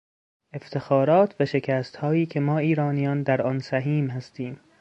[0.53, 4.59] افتخارات و شکستهایی که ما ایرانیان در آن سهیم هستیم